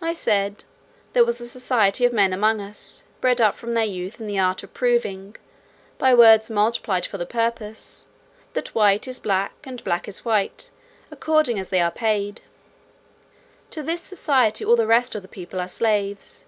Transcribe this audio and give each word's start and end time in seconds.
I 0.00 0.12
said, 0.12 0.62
"there 1.12 1.24
was 1.24 1.40
a 1.40 1.48
society 1.48 2.04
of 2.04 2.12
men 2.12 2.32
among 2.32 2.60
us, 2.60 3.02
bred 3.20 3.40
up 3.40 3.56
from 3.56 3.72
their 3.72 3.82
youth 3.84 4.20
in 4.20 4.28
the 4.28 4.38
art 4.38 4.62
of 4.62 4.72
proving, 4.72 5.34
by 5.98 6.14
words 6.14 6.48
multiplied 6.48 7.06
for 7.06 7.18
the 7.18 7.26
purpose, 7.26 8.06
that 8.52 8.72
white 8.72 9.08
is 9.08 9.18
black, 9.18 9.54
and 9.64 9.82
black 9.82 10.06
is 10.06 10.24
white, 10.24 10.70
according 11.10 11.58
as 11.58 11.70
they 11.70 11.80
are 11.80 11.90
paid. 11.90 12.40
To 13.70 13.82
this 13.82 14.00
society 14.00 14.64
all 14.64 14.76
the 14.76 14.86
rest 14.86 15.16
of 15.16 15.22
the 15.22 15.26
people 15.26 15.58
are 15.60 15.66
slaves. 15.66 16.44